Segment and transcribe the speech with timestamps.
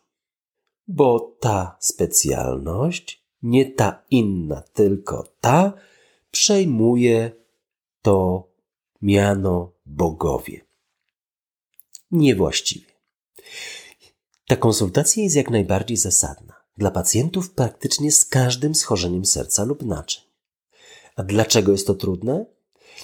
[0.88, 5.73] Bo ta specjalność, nie ta inna, tylko ta,
[6.31, 7.31] przejmuje
[8.07, 8.49] to
[9.01, 10.65] miano bogowie.
[12.11, 12.91] Niewłaściwie.
[14.47, 20.23] Ta konsultacja jest jak najbardziej zasadna dla pacjentów praktycznie z każdym schorzeniem serca lub naczyń.
[21.15, 22.45] A dlaczego jest to trudne?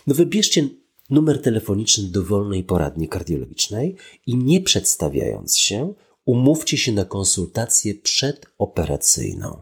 [0.07, 0.69] No wybierzcie
[1.09, 5.93] numer telefoniczny dowolnej poradni kardiologicznej i nie przedstawiając się,
[6.25, 9.61] umówcie się na konsultację przedoperacyjną.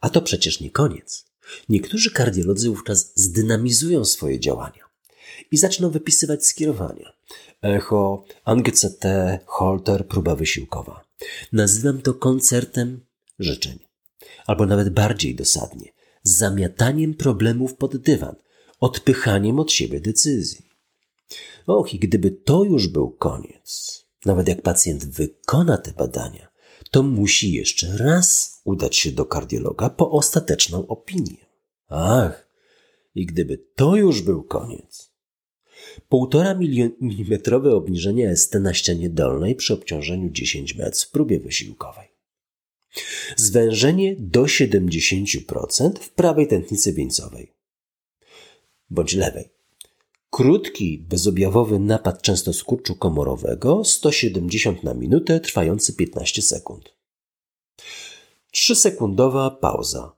[0.00, 1.28] A to przecież nie koniec.
[1.68, 4.84] Niektórzy kardiolodzy wówczas zdynamizują swoje działania
[5.50, 7.12] i zaczną wypisywać skierowania.
[7.62, 9.04] Echo, ANGCT,
[9.46, 11.04] Holter, próba wysiłkowa.
[11.52, 13.00] Nazywam to koncertem
[13.38, 13.78] życzeń.
[14.46, 15.92] Albo nawet bardziej dosadnie,
[16.22, 18.36] zamiataniem problemów pod dywan,
[18.80, 20.68] odpychaniem od siebie decyzji.
[21.66, 26.47] Och, i gdyby to już był koniec, nawet jak pacjent wykona te badania,
[26.90, 31.46] to musi jeszcze raz udać się do kardiologa po ostateczną opinię.
[31.88, 32.48] Ach,
[33.14, 35.12] i gdyby to już był koniec.
[36.08, 36.54] Półtora
[37.00, 42.08] milimetrowe obniżenie ST na ścianie dolnej przy obciążeniu 10 metr w próbie wysiłkowej.
[43.36, 47.52] Zwężenie do 70% w prawej tętnicy wieńcowej
[48.90, 49.57] bądź lewej.
[50.30, 56.94] Krótki, bezobjawowy napad często skurczu komorowego 170 na minutę, trwający 15 sekund.
[58.56, 60.12] 3-sekundowa pauza.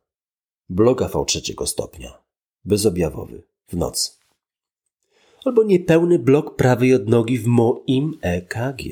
[0.68, 2.18] Blok AV trzeciego stopnia.
[2.64, 3.42] Bezobjawowy.
[3.68, 4.10] W nocy.
[5.44, 8.82] Albo niepełny blok prawej odnogi w moim EKG.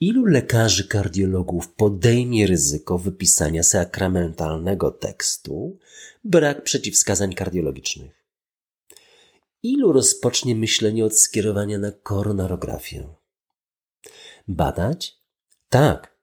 [0.00, 5.78] Ilu lekarzy kardiologów podejmie ryzyko wypisania sakramentalnego tekstu
[6.24, 8.19] brak przeciwwskazań kardiologicznych?
[9.62, 13.08] Ilu rozpocznie myślenie od skierowania na koronarografię?
[14.48, 15.20] Badać?
[15.68, 16.16] Tak,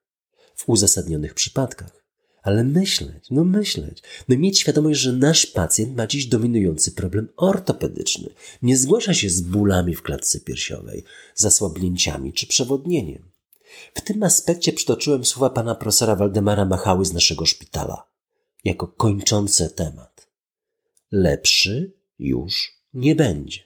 [0.55, 2.07] w uzasadnionych przypadkach.
[2.41, 8.29] Ale myśleć, no myśleć, no mieć świadomość, że nasz pacjent ma dziś dominujący problem ortopedyczny.
[8.61, 11.03] Nie zgłasza się z bólami w klatce piersiowej,
[11.35, 13.31] zasłabnięciami czy przewodnieniem.
[13.93, 18.07] W tym aspekcie przytoczyłem słowa pana profesora Waldemara Machały z naszego szpitala,
[18.63, 20.27] jako kończące temat.
[21.11, 23.59] Lepszy już nie będzie.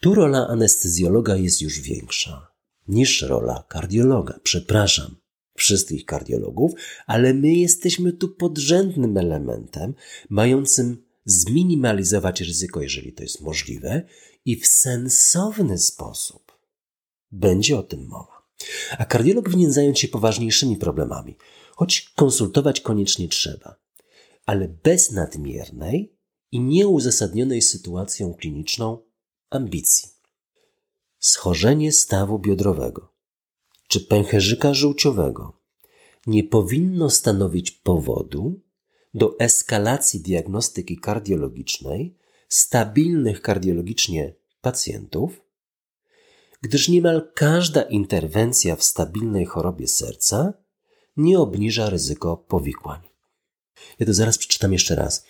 [0.00, 2.52] Tu rola anestezjologa jest już większa
[2.88, 4.40] niż rola kardiologa.
[4.42, 5.16] Przepraszam
[5.54, 6.72] wszystkich kardiologów,
[7.06, 9.94] ale my jesteśmy tu podrzędnym elementem,
[10.30, 14.02] mającym zminimalizować ryzyko, jeżeli to jest możliwe,
[14.44, 16.58] i w sensowny sposób
[17.30, 18.42] będzie o tym mowa.
[18.98, 21.36] A kardiolog winien zająć się poważniejszymi problemami,
[21.76, 23.76] choć konsultować koniecznie trzeba,
[24.46, 26.16] ale bez nadmiernej
[26.52, 28.98] i nieuzasadnionej sytuacją kliniczną
[29.50, 30.08] ambicji.
[31.18, 33.12] Schorzenie stawu biodrowego,
[33.88, 35.62] czy pęcherzyka żółciowego
[36.26, 38.60] nie powinno stanowić powodu
[39.14, 42.18] do eskalacji diagnostyki kardiologicznej
[42.48, 45.40] stabilnych kardiologicznie pacjentów,
[46.62, 50.52] gdyż niemal każda interwencja w stabilnej chorobie serca
[51.16, 53.11] nie obniża ryzyko powikłań.
[53.98, 55.26] Ja to zaraz przeczytam jeszcze raz,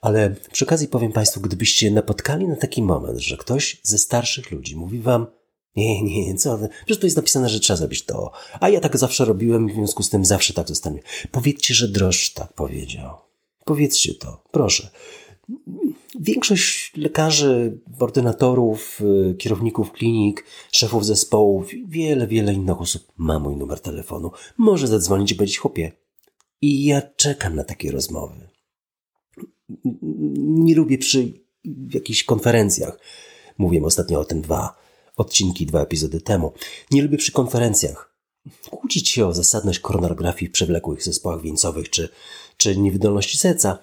[0.00, 4.76] ale przy okazji powiem Państwu, gdybyście napotkali na taki moment, że ktoś ze starszych ludzi
[4.76, 5.26] mówi Wam,
[5.76, 6.58] nie, nie, co?
[6.84, 8.32] Przecież to jest napisane, że trzeba zrobić to.
[8.60, 11.00] A ja tak zawsze robiłem, w związku z tym zawsze tak zostanie.
[11.30, 13.16] Powiedzcie, że drożdż tak powiedział.
[13.64, 14.90] Powiedzcie to, proszę.
[16.20, 19.00] Większość lekarzy, ordynatorów,
[19.30, 24.30] y, kierowników klinik, szefów zespołów wiele, wiele innych osób ma mój numer telefonu.
[24.56, 25.92] Może zadzwonić i powiedzieć, chłopie.
[26.60, 28.48] I ja czekam na takie rozmowy.
[30.36, 31.32] Nie lubię przy
[31.94, 32.98] jakichś konferencjach.
[33.58, 34.76] Mówiłem ostatnio o tym dwa
[35.16, 36.52] odcinki, dwa epizody temu.
[36.90, 38.16] Nie lubię przy konferencjach
[38.70, 42.08] kłócić się o zasadność koronografii w przewlekłych zespołach wieńcowych czy,
[42.56, 43.78] czy niewydolności serca,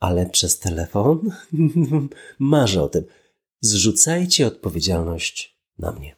[0.00, 1.30] ale przez telefon
[2.38, 3.04] marzę o tym.
[3.60, 6.16] Zrzucajcie odpowiedzialność na mnie.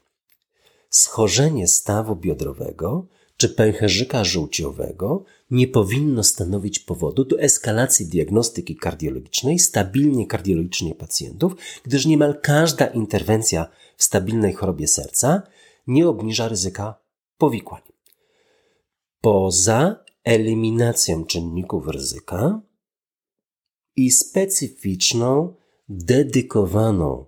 [0.91, 3.07] Schorzenie stawu biodrowego
[3.37, 12.07] czy pęcherzyka żółciowego nie powinno stanowić powodu do eskalacji diagnostyki kardiologicznej stabilnie kardiologicznie pacjentów, gdyż
[12.07, 13.67] niemal każda interwencja
[13.97, 15.43] w stabilnej chorobie serca
[15.87, 16.95] nie obniża ryzyka
[17.39, 17.83] powikłań.
[19.21, 22.61] Poza eliminacją czynników ryzyka
[23.97, 25.55] i specyficzną,
[25.89, 27.27] dedykowaną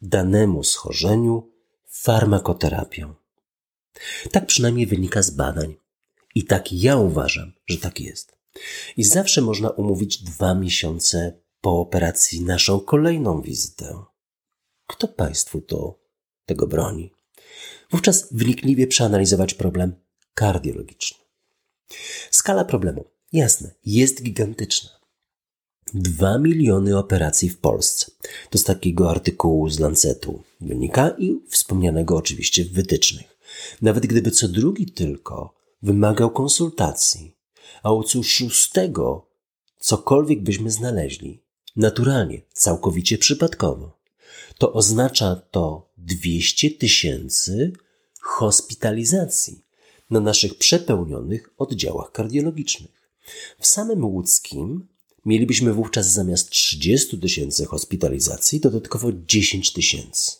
[0.00, 1.50] danemu schorzeniu
[1.88, 3.14] farmakoterapią.
[4.32, 5.74] Tak przynajmniej wynika z badań.
[6.34, 8.36] I tak ja uważam, że tak jest.
[8.96, 14.04] I zawsze można umówić dwa miesiące po operacji naszą kolejną wizytę.
[14.86, 15.98] Kto Państwu to
[16.46, 17.12] tego broni?
[17.90, 19.92] Wówczas wnikliwie przeanalizować problem
[20.34, 21.18] kardiologiczny.
[22.30, 24.90] Skala problemu, jasne, jest gigantyczna.
[25.94, 28.10] Dwa miliony operacji w Polsce.
[28.50, 33.38] To z takiego artykułu z Lancetu wynika i wspomnianego oczywiście w wytycznych.
[33.82, 37.36] Nawet gdyby co drugi tylko wymagał konsultacji,
[37.82, 39.30] a co szóstego
[39.78, 41.42] cokolwiek byśmy znaleźli,
[41.76, 43.98] naturalnie, całkowicie przypadkowo,
[44.58, 47.72] to oznacza to 200 tysięcy
[48.20, 49.64] hospitalizacji
[50.10, 53.10] na naszych przepełnionych oddziałach kardiologicznych.
[53.58, 54.88] W samym łódzkim
[55.24, 60.32] mielibyśmy wówczas zamiast 30 tysięcy hospitalizacji dodatkowo 10 tysięcy.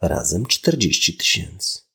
[0.00, 1.89] Razem 40 tysięcy.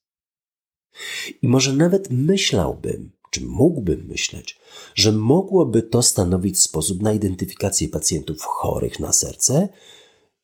[1.42, 4.60] I może nawet myślałbym, czy mógłbym myśleć,
[4.96, 9.70] że mogłoby to stanowić sposób na identyfikację pacjentów chorych na serce,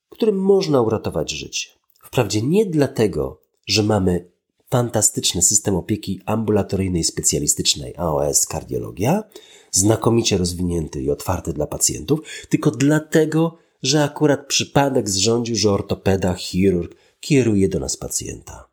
[0.10, 1.70] którym można uratować życie.
[2.04, 4.32] Wprawdzie nie dlatego, że mamy
[4.70, 9.24] fantastyczny system opieki ambulatoryjnej specjalistycznej AOS kardiologia,
[9.72, 12.20] znakomicie rozwinięty i otwarty dla pacjentów,
[12.50, 18.71] tylko dlatego, że akurat przypadek zrządził, że ortopeda, chirurg kieruje do nas pacjenta.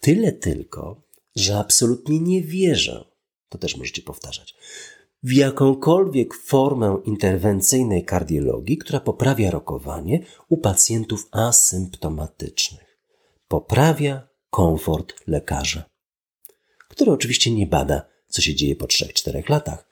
[0.00, 1.02] Tyle tylko,
[1.36, 3.04] że absolutnie nie wierzę,
[3.48, 4.54] to też możecie powtarzać,
[5.22, 12.98] w jakąkolwiek formę interwencyjnej kardiologii, która poprawia rokowanie u pacjentów asymptomatycznych.
[13.48, 15.84] Poprawia komfort lekarza,
[16.88, 19.88] który oczywiście nie bada, co się dzieje po 3-4 latach.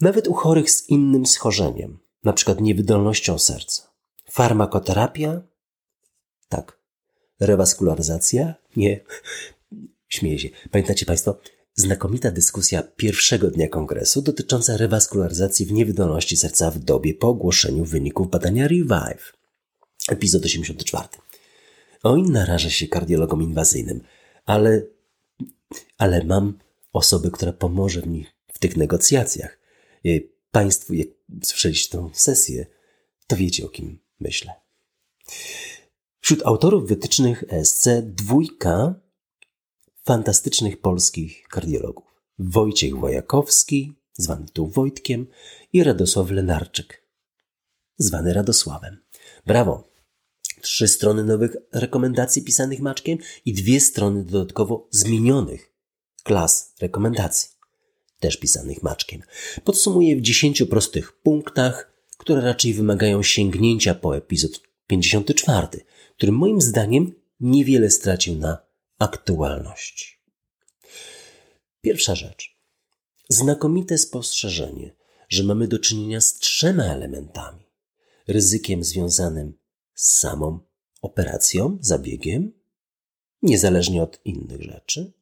[0.00, 2.56] Nawet u chorych z innym schorzeniem, np.
[2.60, 3.82] niewydolnością serca.
[4.30, 5.42] Farmakoterapia?
[6.48, 6.77] Tak.
[7.40, 8.54] Rewaskularyzacja?
[8.76, 9.00] Nie.
[10.08, 10.48] Śmieję się.
[10.70, 11.40] Pamiętacie Państwo,
[11.74, 18.30] znakomita dyskusja pierwszego dnia kongresu dotycząca rewaskularyzacji w niewydolności serca w dobie po ogłoszeniu wyników
[18.30, 19.32] badania Revive.
[20.08, 21.08] Epizod 84.
[22.02, 24.00] Oj, narażę się kardiologom inwazyjnym,
[24.46, 24.82] ale,
[25.98, 26.58] ale mam
[26.92, 29.58] osobę, która pomoże mi w tych negocjacjach.
[30.50, 31.08] Państwu, jak
[31.44, 32.66] słyszeliście tę sesję,
[33.26, 34.52] to wiecie o kim myślę.
[36.28, 38.94] Wśród autorów wytycznych ESC dwójka
[40.04, 42.04] fantastycznych polskich kardiologów.
[42.38, 45.26] Wojciech Wojakowski, zwany tu Wojtkiem,
[45.72, 47.02] i Radosław Lenarczyk,
[47.98, 49.04] zwany Radosławem.
[49.46, 49.88] Brawo!
[50.60, 55.72] Trzy strony nowych rekomendacji pisanych maczkiem i dwie strony dodatkowo zmienionych
[56.22, 57.48] klas rekomendacji,
[58.20, 59.22] też pisanych maczkiem.
[59.64, 65.68] Podsumuję w dziesięciu prostych punktach, które raczej wymagają sięgnięcia po epizod 54,
[66.18, 68.58] który moim zdaniem niewiele stracił na
[68.98, 70.06] aktualności.
[71.80, 72.58] Pierwsza rzecz.
[73.28, 74.96] Znakomite spostrzeżenie,
[75.28, 77.64] że mamy do czynienia z trzema elementami.
[78.28, 79.58] Ryzykiem związanym
[79.94, 80.60] z samą
[81.02, 82.52] operacją, zabiegiem,
[83.42, 85.12] niezależnie od innych rzeczy,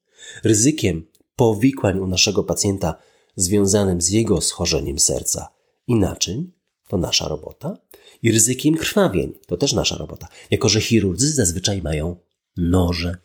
[0.45, 2.99] ryzykiem powikłań u naszego pacjenta
[3.37, 5.49] związanym z jego schorzeniem serca
[5.87, 6.53] i naczyń,
[6.88, 7.79] to nasza robota,
[8.23, 12.16] i ryzykiem krwawień, to też nasza robota, jako że chirurdzy zazwyczaj mają
[12.56, 13.16] noże.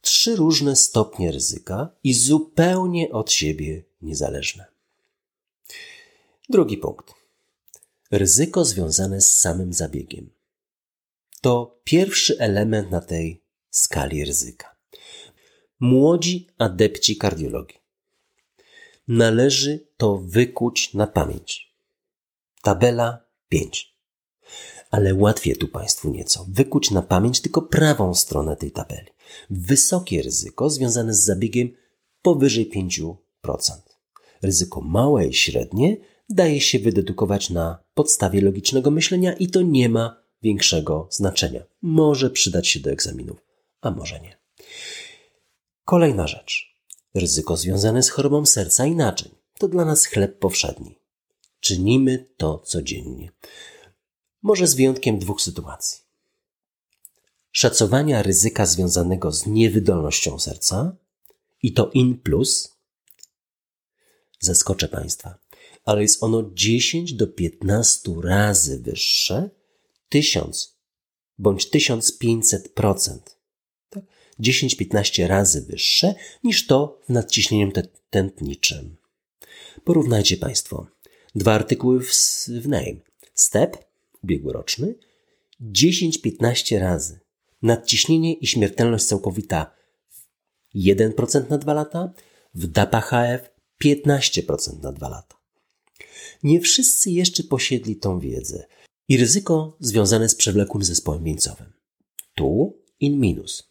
[0.00, 4.64] Trzy różne stopnie ryzyka i zupełnie od siebie niezależne.
[6.48, 7.14] Drugi punkt.
[8.10, 10.30] Ryzyko związane z samym zabiegiem.
[11.40, 14.76] To pierwszy element na tej skali ryzyka.
[15.80, 17.78] Młodzi adepci kardiologii.
[19.08, 21.72] Należy to wykuć na pamięć.
[22.62, 23.94] Tabela 5.
[24.90, 29.08] Ale łatwiej tu Państwu nieco wykuć na pamięć tylko prawą stronę tej tabeli.
[29.50, 31.70] Wysokie ryzyko związane z zabiegiem
[32.22, 33.14] powyżej 5%.
[34.42, 35.96] Ryzyko małe i średnie
[36.28, 41.64] daje się wydedukować na podstawie logicznego myślenia i to nie ma większego znaczenia.
[41.82, 43.38] Może przydać się do egzaminów,
[43.80, 44.38] a może nie.
[45.84, 46.70] Kolejna rzecz.
[47.14, 49.30] Ryzyko związane z chorobą serca i naczyń.
[49.58, 50.98] To dla nas chleb powszedni.
[51.60, 53.30] Czynimy to codziennie.
[54.42, 56.00] Może z wyjątkiem dwóch sytuacji.
[57.52, 60.96] Szacowania ryzyka związanego z niewydolnością serca
[61.62, 62.76] i to in plus.
[64.40, 65.38] Zaskoczę Państwa,
[65.84, 69.50] ale jest ono 10 do 15 razy wyższe,
[70.08, 70.76] 1000
[71.38, 73.18] bądź 1500%.
[73.90, 74.04] Tak?
[74.40, 77.72] 10-15 razy wyższe niż to w nadciśnieniem
[78.10, 78.96] tętniczym.
[79.84, 80.86] Porównajcie Państwo
[81.34, 82.12] dwa artykuły w,
[82.48, 83.00] w NAME.
[83.34, 83.89] STEP,
[84.24, 84.94] ubiegłoroczny,
[85.60, 87.20] 10-15 razy.
[87.62, 89.74] Nadciśnienie i śmiertelność całkowita
[90.74, 92.12] 1% na 2 lata,
[92.54, 93.40] w DAPA-HF
[93.84, 95.36] 15% na 2 lata.
[96.42, 98.66] Nie wszyscy jeszcze posiedli tą wiedzę
[99.08, 101.72] i ryzyko związane z przewlekłym zespołem wieńcowym.
[102.34, 103.70] Tu in minus.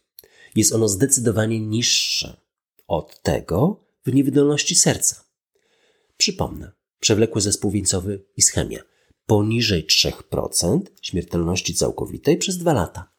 [0.56, 2.40] Jest ono zdecydowanie niższe
[2.86, 5.24] od tego w niewydolności serca.
[6.16, 8.89] Przypomnę, przewlekły zespół wieńcowy ischemia
[9.30, 13.10] poniżej 3% śmiertelności całkowitej przez 2 lata.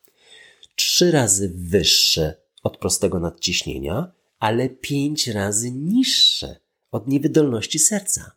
[0.76, 6.60] Trzy razy wyższe od prostego nadciśnienia, ale pięć razy niższe
[6.92, 8.32] od niewydolności serca.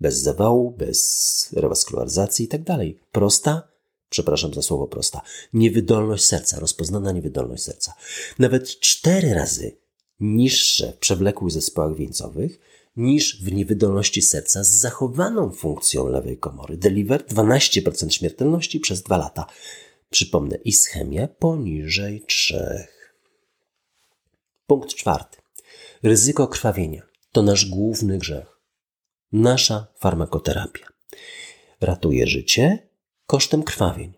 [0.00, 2.98] Bez zawału, bez rewaskularyzacji i tak dalej.
[3.12, 3.68] Prosta,
[4.08, 7.94] przepraszam za słowo prosta, niewydolność serca, rozpoznana niewydolność serca.
[8.38, 9.76] Nawet cztery razy
[10.20, 12.58] niższe w przewlekłych zespołach wieńcowych
[12.96, 16.76] niż w niewydolności serca z zachowaną funkcją lewej komory.
[16.76, 19.46] Deliver 12% śmiertelności przez 2 lata.
[20.10, 22.86] Przypomnę, ischemia poniżej 3.
[24.66, 25.38] Punkt czwarty.
[26.02, 28.60] Ryzyko krwawienia to nasz główny grzech.
[29.32, 30.86] Nasza farmakoterapia.
[31.80, 32.88] Ratuje życie
[33.26, 34.12] kosztem krwawień.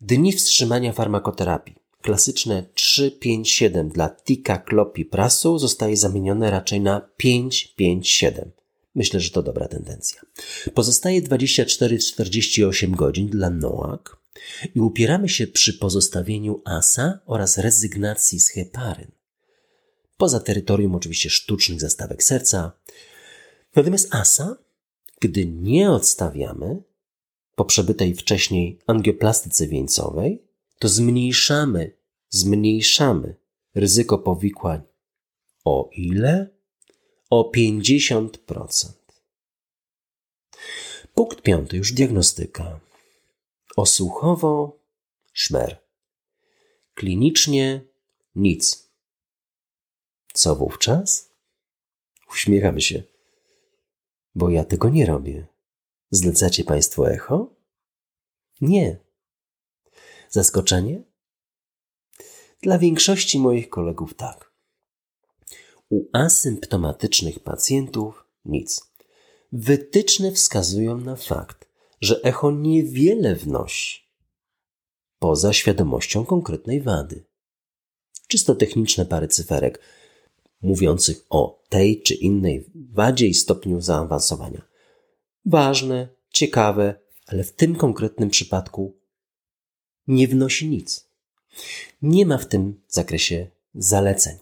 [0.00, 8.50] Dni wstrzymania farmakoterapii klasyczne 3-5-7 dla tika klopi prasu zostaje zamienione raczej na 5-5-7.
[8.94, 10.20] Myślę, że to dobra tendencja.
[10.74, 14.18] Pozostaje 24-48 godzin dla NOAK
[14.74, 19.10] i upieramy się przy pozostawieniu ASA oraz rezygnacji z heparyn.
[20.16, 22.72] Poza terytorium oczywiście sztucznych zastawek serca.
[23.76, 24.56] Natomiast ASA,
[25.20, 26.82] gdy nie odstawiamy
[27.54, 30.47] po przebytej wcześniej angioplastyce wieńcowej,
[30.78, 31.96] to zmniejszamy,
[32.28, 33.36] zmniejszamy
[33.74, 34.82] ryzyko powikłań.
[35.64, 36.50] O ile?
[37.30, 38.92] O 50%.
[41.14, 42.80] Punkt piąty, już diagnostyka.
[43.76, 44.78] Osłuchowo
[45.32, 45.78] szmer.
[46.94, 47.80] Klinicznie
[48.34, 48.88] nic.
[50.32, 51.30] Co wówczas?
[52.30, 53.02] Uśmiecham się,
[54.34, 55.46] bo ja tego nie robię.
[56.10, 57.54] Zlecacie Państwo echo?
[58.60, 59.07] Nie.
[60.30, 61.02] Zaskoczenie?
[62.62, 64.52] Dla większości moich kolegów tak.
[65.90, 68.92] U asymptomatycznych pacjentów nic.
[69.52, 71.68] Wytyczne wskazują na fakt,
[72.00, 74.08] że echo niewiele wnosi
[75.18, 77.24] poza świadomością konkretnej wady.
[78.28, 79.80] Czysto techniczne pary cyferek
[80.62, 84.62] mówiących o tej czy innej wadzie i stopniu zaawansowania.
[85.44, 86.94] Ważne, ciekawe,
[87.26, 88.97] ale w tym konkretnym przypadku
[90.08, 91.08] nie wnosi nic.
[92.02, 94.36] Nie ma w tym zakresie zaleceń.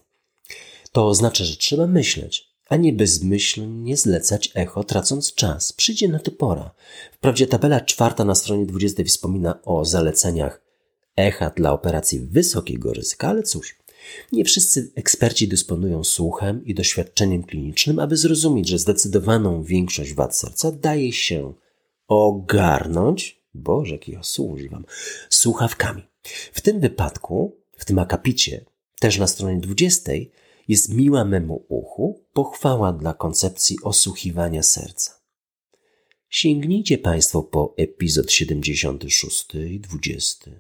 [0.93, 5.73] To oznacza, że trzeba myśleć, a nie bezmyślnie zlecać echo, tracąc czas.
[5.73, 6.71] Przyjdzie na to pora.
[7.13, 10.61] Wprawdzie tabela czwarta na stronie 20 wspomina o zaleceniach
[11.17, 13.77] echa dla operacji wysokiego ryzyka, ale cóż,
[14.33, 20.73] nie wszyscy eksperci dysponują słuchem i doświadczeniem klinicznym, aby zrozumieć, że zdecydowaną większość wad serca
[20.73, 21.53] daje się
[22.09, 24.85] ogarnąć Boże, jakich słów używam.
[25.31, 26.03] Słuchawkami.
[26.53, 28.65] W tym wypadku, w tym akapicie,
[29.01, 30.13] też na stronie 20,
[30.69, 35.21] jest miła memu uchu pochwała dla koncepcji osłuchiwania serca.
[36.29, 40.51] Sięgnijcie Państwo po epizod 76 i 20.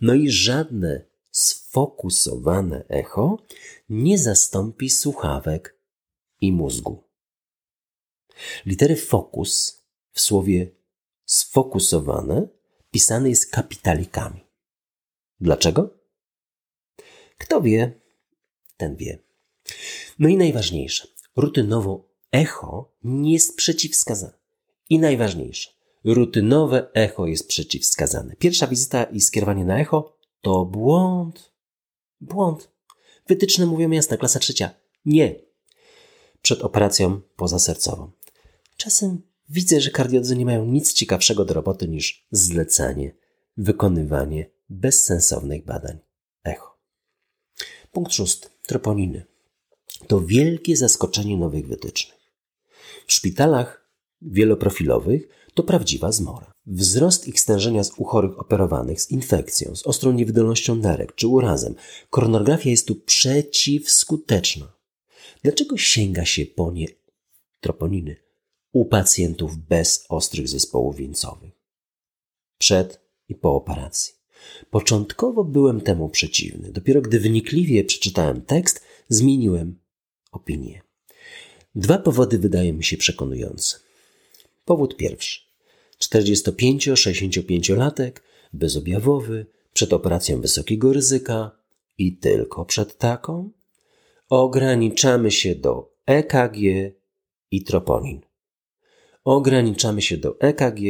[0.00, 3.46] No i żadne sfokusowane echo
[3.88, 5.78] nie zastąpi słuchawek
[6.40, 7.04] i mózgu.
[8.66, 9.82] Litery fokus
[10.12, 10.70] w słowie
[11.28, 12.48] sfokusowane
[12.90, 14.40] pisane jest kapitalikami.
[15.40, 15.90] Dlaczego?
[17.38, 18.00] Kto wie,
[18.76, 19.18] ten wie.
[20.18, 24.38] No i najważniejsze, rutynowo echo nie jest przeciwwskazane.
[24.88, 25.70] I najważniejsze,
[26.04, 28.36] rutynowe echo jest przeciwwskazane.
[28.36, 31.52] Pierwsza wizyta i skierowanie na echo to błąd.
[32.20, 32.70] Błąd.
[33.26, 34.70] Wytyczne mówią jasno, klasa trzecia.
[35.04, 35.40] Nie.
[36.42, 38.10] Przed operacją pozasercową.
[38.76, 43.14] Czasem widzę, że kardiodzy nie mają nic ciekawszego do roboty niż zlecanie,
[43.56, 45.98] wykonywanie bezsensownych badań.
[46.44, 46.78] Echo.
[47.92, 48.48] Punkt szósty.
[48.66, 49.24] Troponiny.
[50.06, 52.18] To wielkie zaskoczenie nowych wytycznych.
[53.06, 53.90] W szpitalach
[54.22, 56.52] wieloprofilowych to prawdziwa zmora.
[56.66, 61.74] Wzrost ich stężenia u chorych operowanych z infekcją, z ostrą niewydolnością nerek czy urazem.
[62.10, 64.72] Koronografia jest tu przeciwskuteczna.
[65.42, 66.86] Dlaczego sięga się po nie
[67.60, 68.27] troponiny
[68.72, 71.52] u pacjentów bez ostrych zespołów wieńcowych?
[72.58, 74.14] Przed i po operacji.
[74.70, 76.72] Początkowo byłem temu przeciwny.
[76.72, 79.78] Dopiero gdy wnikliwie przeczytałem tekst, zmieniłem
[80.32, 80.82] opinię.
[81.74, 83.76] Dwa powody wydają mi się przekonujące.
[84.64, 85.40] Powód pierwszy.
[85.98, 88.12] 45-65-latek,
[88.52, 91.50] bezobjawowy, przed operacją wysokiego ryzyka
[91.98, 93.50] i tylko przed taką,
[94.28, 96.56] ograniczamy się do EKG
[97.50, 98.27] i troponin.
[99.24, 100.80] Ograniczamy się do EKG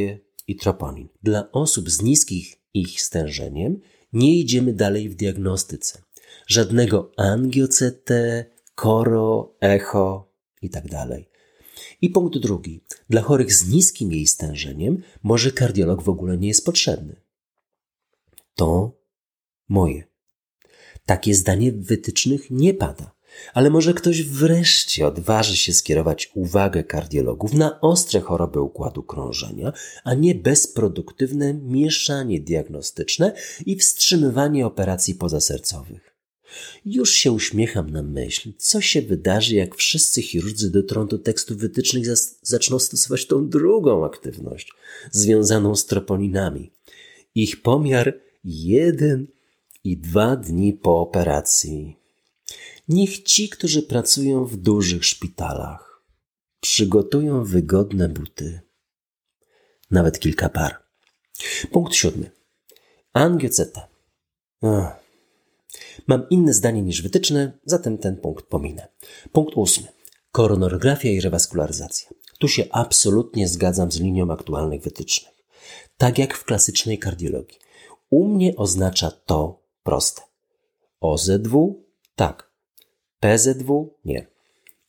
[0.46, 1.08] i troponin.
[1.22, 3.80] Dla osób z niskich ich stężeniem
[4.12, 6.02] nie idziemy dalej w diagnostyce.
[6.46, 8.10] Żadnego angio-CT,
[8.74, 10.88] koro, echo itd.
[10.88, 11.08] Tak
[12.00, 12.80] I punkt drugi.
[13.10, 17.16] Dla chorych z niskim jej stężeniem może kardiolog w ogóle nie jest potrzebny.
[18.54, 18.98] To
[19.68, 20.04] moje.
[21.06, 23.17] Takie zdanie w wytycznych nie pada.
[23.54, 29.72] Ale może ktoś wreszcie odważy się skierować uwagę kardiologów na ostre choroby układu krążenia,
[30.04, 33.32] a nie bezproduktywne mieszanie diagnostyczne
[33.66, 36.08] i wstrzymywanie operacji pozasercowych.
[36.84, 42.04] Już się uśmiecham na myśl, co się wydarzy, jak wszyscy chirurdzy dotrą do tekstów wytycznych
[42.42, 44.72] zaczną stosować tą drugą aktywność,
[45.10, 46.70] związaną z troponinami.
[47.34, 49.26] Ich pomiar jeden
[49.84, 51.97] i dwa dni po operacji.
[52.88, 56.02] Niech ci, którzy pracują w dużych szpitalach,
[56.60, 58.60] przygotują wygodne buty,
[59.90, 60.82] nawet kilka par.
[61.72, 62.30] Punkt siódmy.
[63.12, 63.88] Angioceta.
[66.06, 68.88] Mam inne zdanie niż wytyczne, zatem ten punkt pominę.
[69.32, 69.88] Punkt ósmy.
[70.32, 72.10] Koronografia i rewaskularyzacja.
[72.38, 75.34] Tu się absolutnie zgadzam z linią aktualnych wytycznych.
[75.96, 77.58] Tak jak w klasycznej kardiologii.
[78.10, 80.22] U mnie oznacza to proste.
[81.00, 81.84] OZW
[82.16, 82.47] tak.
[83.20, 84.26] PZW nie.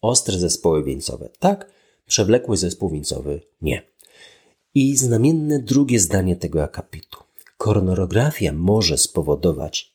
[0.02, 1.72] Ostre zespoły wieńcowe tak.
[2.06, 3.82] Przewlekły zespół wieńcowy nie.
[4.74, 7.24] I znamienne drugie zdanie tego akapitu.
[7.58, 9.94] Koronografia może spowodować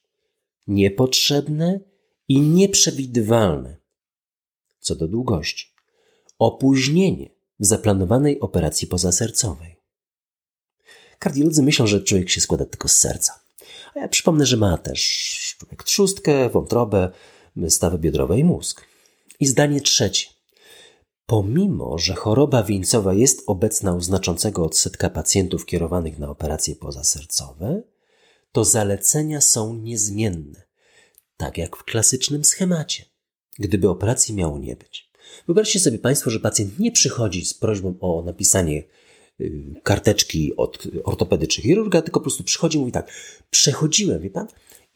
[0.66, 1.80] niepotrzebne
[2.28, 3.76] i nieprzewidywalne
[4.80, 5.74] co do długości
[6.38, 9.76] opóźnienie w zaplanowanej operacji pozasercowej.
[11.18, 13.40] Kardiolodzy myślą, że człowiek się składa tylko z serca.
[13.94, 17.10] A ja przypomnę, że ma też człowiek trzustkę, wątrobę,
[17.68, 18.86] stawy biodrowe i mózg.
[19.40, 20.26] I zdanie trzecie.
[21.26, 27.82] Pomimo, że choroba wieńcowa jest obecna u znaczącego odsetka pacjentów kierowanych na operacje pozasercowe,
[28.52, 30.62] to zalecenia są niezmienne,
[31.36, 33.04] tak jak w klasycznym schemacie,
[33.58, 35.10] gdyby operacji miało nie być.
[35.46, 38.82] Wyobraźcie sobie Państwo, że pacjent nie przychodzi z prośbą o napisanie
[39.40, 43.10] y, karteczki od ortopedy czy chirurga, tylko po prostu przychodzi i mówi tak,
[43.50, 44.46] przechodziłem, wie pan,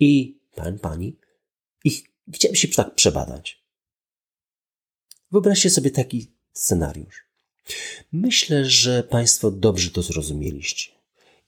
[0.01, 1.17] i pan, pani,
[1.85, 3.65] i chciałem się tak przebadać.
[5.31, 7.25] Wyobraźcie sobie taki scenariusz.
[8.13, 10.93] Myślę, że Państwo dobrze to zrozumieliście.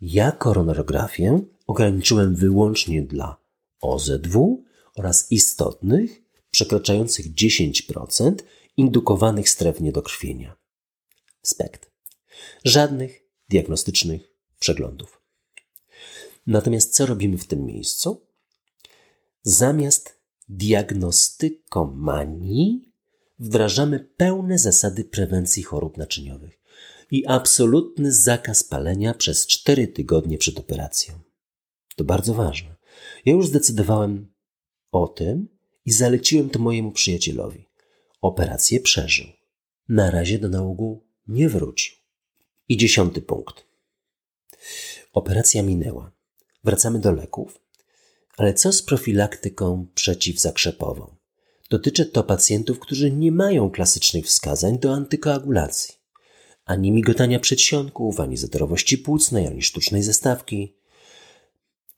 [0.01, 3.37] Ja koronarografię ograniczyłem wyłącznie dla
[3.81, 4.65] OZW
[4.97, 8.35] oraz istotnych, przekraczających 10%
[8.77, 10.57] indukowanych stref niedokrwienia.
[11.43, 11.91] Spekt.
[12.65, 14.23] Żadnych diagnostycznych
[14.59, 15.21] przeglądów.
[16.47, 18.27] Natomiast co robimy w tym miejscu?
[19.43, 20.20] Zamiast
[20.51, 22.93] diagnostykomanii
[23.39, 26.61] wdrażamy pełne zasady prewencji chorób naczyniowych
[27.11, 31.21] i absolutny zakaz palenia przez 4 tygodnie przed operacją.
[31.97, 32.77] To bardzo ważne.
[33.25, 34.33] Ja już zdecydowałem
[34.93, 35.49] o tym
[35.85, 37.69] i zaleciłem to mojemu przyjacielowi.
[38.21, 39.27] Operację przeżył.
[39.89, 41.97] Na razie do nałogu nie wrócił.
[42.69, 43.65] I dziesiąty punkt.
[45.13, 46.13] Operacja minęła.
[46.65, 47.60] Wracamy do leków.
[48.41, 51.17] Ale co z profilaktyką przeciwzakrzepową?
[51.71, 55.95] Dotyczy to pacjentów, którzy nie mają klasycznych wskazań do antykoagulacji.
[56.65, 60.77] Ani migotania przedsionków, ani zatorowości płucnej, ani sztucznej zestawki.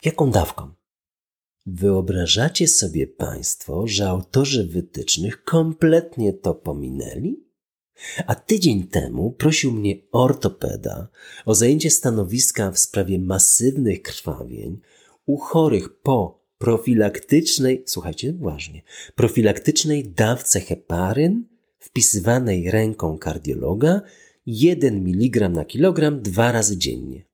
[0.05, 0.72] Jaką dawką?
[1.66, 7.46] Wyobrażacie sobie Państwo, że autorzy wytycznych kompletnie to pominęli?
[8.26, 11.09] A tydzień temu prosił mnie ortopeda
[11.46, 14.81] o zajęcie stanowiska w sprawie masywnych krwawień
[15.27, 18.83] u chorych po profilaktycznej, słuchajcie uważnie,
[19.15, 21.45] profilaktycznej dawce heparyn
[21.79, 24.01] wpisywanej ręką kardiologa
[24.47, 27.25] 1 mg na kilogram dwa razy dziennie.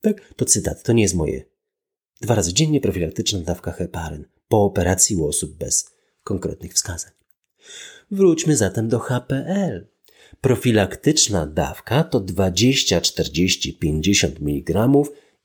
[0.00, 1.44] Tak, to cytat, to nie jest moje.
[2.20, 5.90] Dwa razy dziennie profilaktyczna dawka heparyn po operacji u osób bez
[6.24, 7.12] konkretnych wskazań.
[8.10, 9.86] Wróćmy zatem do HPL.
[10.40, 14.88] Profilaktyczna dawka to 20, 40, 50 mg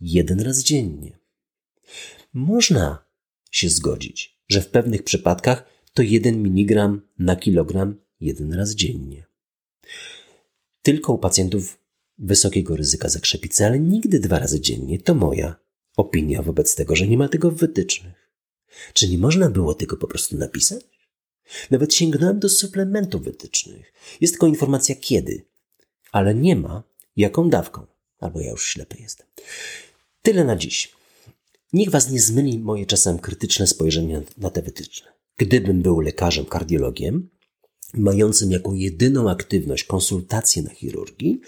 [0.01, 1.17] jeden raz dziennie.
[2.33, 3.05] Można
[3.51, 9.25] się zgodzić, że w pewnych przypadkach to 1 mg na kilogram jeden raz dziennie.
[10.81, 11.79] Tylko u pacjentów
[12.17, 15.55] wysokiego ryzyka zakrzepicy, ale nigdy dwa razy dziennie to moja
[15.97, 18.31] opinia wobec tego, że nie ma tego w wytycznych.
[18.93, 20.85] Czy nie można było tego po prostu napisać?
[21.71, 23.93] Nawet sięgnąłem do suplementów wytycznych.
[24.21, 25.45] Jest tylko informacja kiedy,
[26.11, 26.83] ale nie ma
[27.15, 27.85] jaką dawką.
[28.19, 29.27] Albo ja już ślepy jestem.
[30.21, 30.96] Tyle na dziś.
[31.73, 35.07] Niech was nie zmyli moje czasem krytyczne spojrzenie na te wytyczne.
[35.37, 37.29] Gdybym był lekarzem kardiologiem,
[37.93, 41.41] mającym jako jedyną aktywność konsultacje na chirurgii,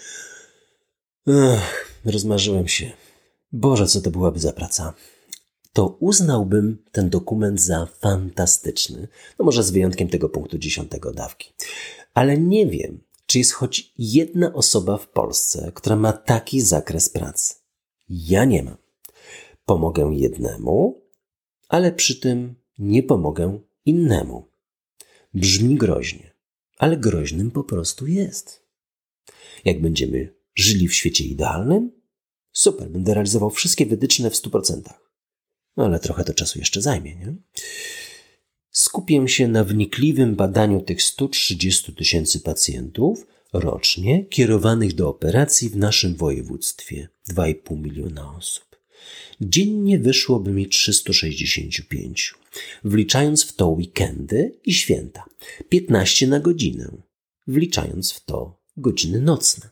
[1.26, 2.92] ech, rozmarzyłem się.
[3.52, 4.94] Boże, co to byłaby za praca
[5.72, 9.08] to uznałbym ten dokument za fantastyczny.
[9.38, 11.52] No może z wyjątkiem tego punktu dziesiątego dawki.
[12.14, 17.54] Ale nie wiem, czy jest choć jedna osoba w Polsce, która ma taki zakres pracy.
[18.08, 18.76] Ja nie mam.
[19.70, 21.02] Pomogę jednemu,
[21.68, 24.48] ale przy tym nie pomogę innemu.
[25.34, 26.34] Brzmi groźnie,
[26.78, 28.66] ale groźnym po prostu jest.
[29.64, 31.90] Jak będziemy żyli w świecie idealnym,
[32.52, 34.80] super, będę realizował wszystkie wytyczne w 100%.
[35.76, 37.34] No ale trochę to czasu jeszcze zajmie, nie?
[38.70, 46.16] Skupię się na wnikliwym badaniu tych 130 tysięcy pacjentów rocznie kierowanych do operacji w naszym
[46.16, 48.69] województwie 2,5 miliona osób.
[49.40, 52.34] Dziennie wyszłoby mi 365,
[52.84, 55.24] wliczając w to weekendy i święta,
[55.68, 57.02] 15 na godzinę,
[57.46, 59.70] wliczając w to godziny nocne.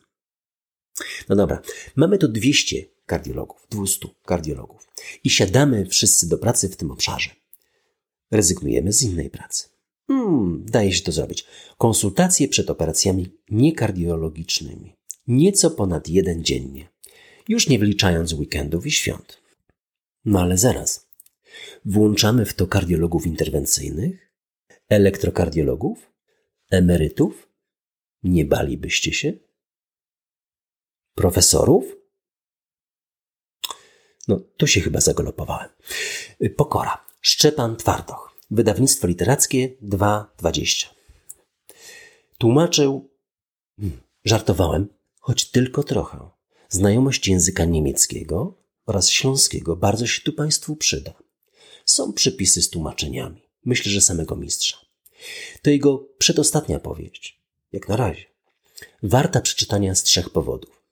[1.28, 1.62] No dobra,
[1.96, 4.88] mamy tu 200 kardiologów, 200 kardiologów
[5.24, 7.30] i siadamy wszyscy do pracy w tym obszarze.
[8.30, 9.68] Rezygnujemy z innej pracy.
[10.06, 11.46] Hmm, daje się to zrobić.
[11.78, 14.94] Konsultacje przed operacjami niekardiologicznymi.
[15.26, 16.88] Nieco ponad jeden dziennie.
[17.48, 19.42] Już nie wliczając weekendów i świąt.
[20.24, 21.08] No ale zaraz.
[21.84, 24.32] Włączamy w to kardiologów interwencyjnych,
[24.88, 26.12] elektrokardiologów,
[26.70, 27.48] emerytów?
[28.22, 29.32] Nie balibyście się?
[31.14, 31.96] Profesorów?
[34.28, 35.68] No, tu się chyba zagalopowałem.
[36.56, 37.04] Pokora.
[37.20, 38.40] Szczepan Twardoch.
[38.50, 40.86] Wydawnictwo literackie 2.20.
[42.38, 43.10] Tłumaczył,
[43.80, 44.88] hmm, żartowałem,
[45.20, 46.37] choć tylko trochę.
[46.68, 48.54] Znajomość języka niemieckiego
[48.86, 51.14] oraz śląskiego bardzo się tu Państwu przyda.
[51.84, 53.42] Są przypisy z tłumaczeniami.
[53.64, 54.78] Myślę, że samego mistrza.
[55.62, 57.40] To jego przedostatnia powieść.
[57.72, 58.24] Jak na razie.
[59.02, 60.82] Warta przeczytania z trzech powodów.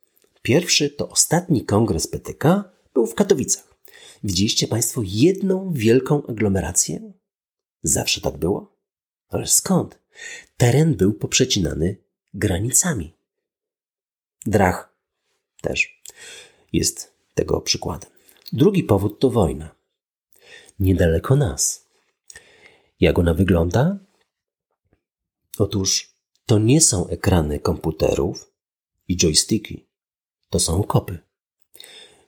[0.42, 3.74] Pierwszy to ostatni kongres PTK był w Katowicach.
[4.24, 7.12] Widzieliście Państwo jedną wielką aglomerację?
[7.82, 8.76] Zawsze tak było?
[9.28, 9.98] Ale skąd?
[10.56, 11.96] Teren był poprzecinany
[12.34, 13.14] granicami.
[14.46, 14.95] Drach
[15.60, 16.02] też
[16.72, 18.10] jest tego przykładem.
[18.52, 19.74] Drugi powód to wojna.
[20.80, 21.86] Niedaleko nas.
[23.00, 23.98] Jak ona wygląda?
[25.58, 26.14] Otóż
[26.46, 28.52] to nie są ekrany komputerów
[29.08, 29.86] i joysticki.
[30.50, 31.18] To są kopy.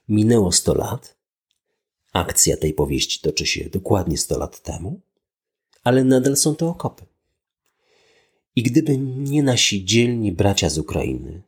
[0.09, 1.17] Minęło 100 lat.
[2.13, 5.01] Akcja tej powieści toczy się dokładnie 100 lat temu,
[5.85, 7.07] ale nadal są to okopy.
[8.57, 11.43] I gdyby nie nasi dzielni bracia z Ukrainy,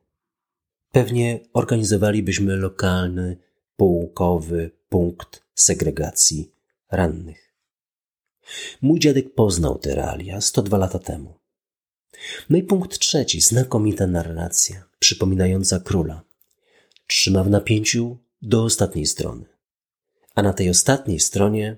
[0.92, 3.36] pewnie organizowalibyśmy lokalny,
[3.76, 6.52] połkowy punkt segregacji
[6.90, 7.54] rannych.
[8.82, 11.34] Mój dziadek poznał te realia 102 lata temu.
[12.50, 16.22] No i punkt trzeci, znakomita narracja, przypominająca króla.
[17.06, 19.44] Trzyma w napięciu do ostatniej strony.
[20.34, 21.76] A na tej ostatniej stronie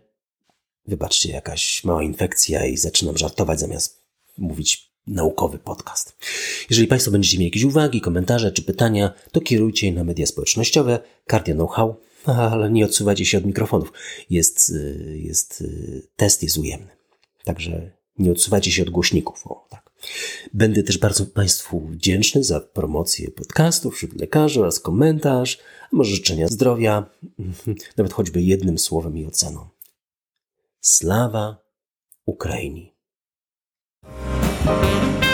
[0.86, 4.02] wybaczcie, jakaś mała infekcja i zaczynam żartować zamiast
[4.38, 6.16] mówić naukowy podcast.
[6.70, 11.00] Jeżeli Państwo będziecie mieli jakieś uwagi, komentarze czy pytania, to kierujcie je na media społecznościowe,
[11.30, 13.92] Cardio Know-how, ale nie odsuwajcie się od mikrofonów.
[14.30, 16.88] Jest, y, jest, y, test jest ujemny.
[17.44, 19.46] Także nie odsuwajcie się od głośników.
[19.46, 19.92] O, tak.
[20.54, 25.58] Będę też bardzo Państwu wdzięczny za promocję podcastu wśród lekarzy oraz komentarz,
[25.92, 27.10] a może życzenia zdrowia,
[27.96, 29.68] nawet choćby jednym słowem i oceną.
[30.80, 31.64] Slawa
[32.26, 32.91] Ukrainii.
[34.64, 35.31] Thank you.